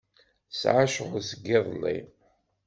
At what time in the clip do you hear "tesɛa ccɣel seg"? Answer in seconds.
0.49-1.45